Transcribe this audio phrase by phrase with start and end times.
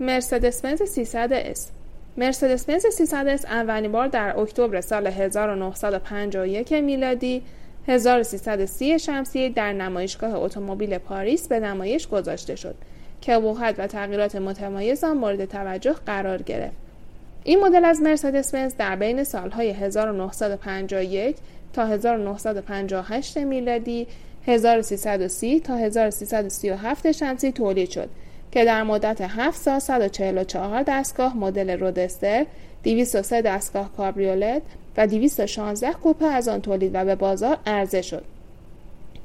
[0.00, 1.70] مرسدس بنز 300 اس
[2.16, 7.42] مرسدس بنز 300 اس اولین بار در اکتبر سال 1951 میلادی
[7.88, 12.74] 1330 شمسی در نمایشگاه اتومبیل پاریس به نمایش گذاشته شد
[13.20, 16.76] که ابهت و تغییرات متمایز آن مورد توجه قرار گرفت.
[17.44, 21.36] این مدل از مرسدس بنز در بین سالهای 1951
[21.72, 24.06] تا 1958 میلادی
[24.46, 28.08] 1330 تا 1337 شمسی تولید شد
[28.54, 32.46] که در مدت 7 سال 144 دستگاه مدل رودستر،
[32.82, 34.62] 203 دستگاه کابریولت
[34.96, 38.24] و 216 کوپه از آن تولید و به بازار عرضه شد.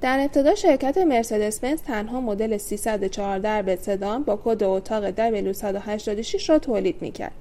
[0.00, 6.58] در ابتدا شرکت مرسدس بنز تنها مدل 304 درب سدان با کد اتاق W186 را
[6.58, 7.32] تولید می‌کرد.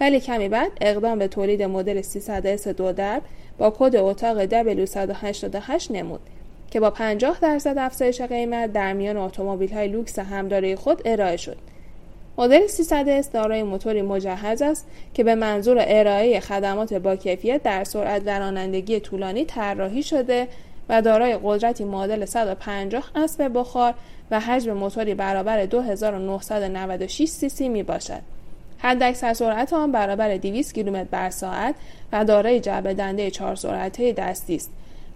[0.00, 3.22] ولی کمی بعد اقدام به تولید مدل 300 s دو درب
[3.58, 6.20] با کد اتاق W188 نمود
[6.70, 11.56] که با 50 درصد افزایش قیمت در میان اتومبیل های لوکس همداره خود ارائه شد.
[12.38, 17.84] مدل 300 s دارای موتوری مجهز است که به منظور ارائه خدمات با کیفیت در
[17.84, 20.48] سرعت و رانندگی طولانی طراحی شده
[20.88, 23.94] و دارای قدرتی معادل 150 اسب بخار
[24.30, 28.20] و حجم موتوری برابر 2996 سی سی می باشد.
[28.78, 31.74] حداکثر سرعت آن برابر 200 کیلومتر بر ساعت
[32.12, 34.70] و دارای جعبه دنده 4 سرعته دستی است.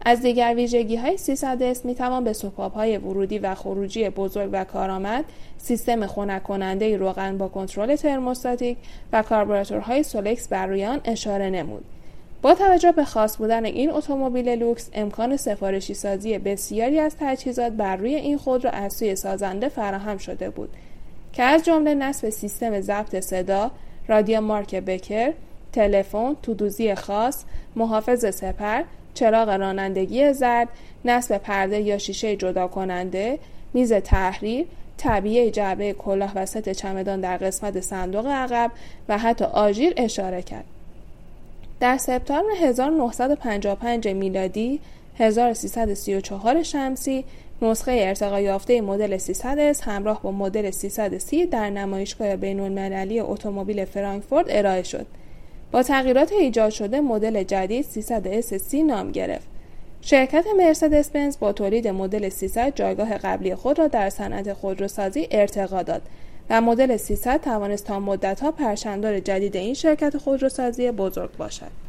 [0.06, 4.50] از دیگر ویژگی های 300 s می توان به سوپاپ های ورودی و خروجی بزرگ
[4.52, 5.24] و کارآمد،
[5.58, 8.78] سیستم خنک کننده روغن با کنترل ترموستاتیک
[9.12, 11.84] و کاربراتورهای سولکس بر روی آن اشاره نمود.
[12.42, 17.96] با توجه به خاص بودن این اتومبیل لوکس امکان سفارشی سازی بسیاری از تجهیزات بر
[17.96, 20.68] روی این خودرو از سوی سازنده فراهم شده بود
[21.32, 23.70] که از جمله نصب سیستم ضبط صدا،
[24.08, 25.32] رادیو مارک بکر،
[25.72, 27.44] تلفن، تودوزی خاص،
[27.76, 28.82] محافظ سپر،
[29.14, 30.68] چراغ رانندگی زرد،
[31.04, 33.38] نصب پرده یا شیشه جدا کننده،
[33.74, 38.70] میز تحریر، طبیعه جعبه کلاه و ست چمدان در قسمت صندوق عقب
[39.08, 40.64] و حتی آژیر اشاره کرد.
[41.80, 44.80] در سپتامبر 1955 میلادی
[45.18, 47.24] 1334 شمسی
[47.62, 53.84] نسخه ارتقا یافته مدل 300 s همراه با مدل 330 در نمایشگاه بین المللی اتومبیل
[53.84, 55.06] فرانکفورت ارائه شد.
[55.74, 59.46] با تغییرات ایجاد شده مدل جدید 300 s نام گرفت.
[60.00, 65.82] شرکت مرسدس بنز با تولید مدل 300 جایگاه قبلی خود را در صنعت خودروسازی ارتقا
[65.82, 66.02] داد
[66.50, 71.83] و مدل 300 توانست تا مدتها پرچمدار جدید این شرکت خودروسازی بزرگ باشد.